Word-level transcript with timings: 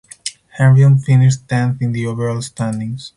Henrion 0.57 0.99
finished 0.99 1.47
tenth 1.47 1.79
in 1.79 1.91
the 1.91 2.07
overall 2.07 2.41
standings. 2.41 3.09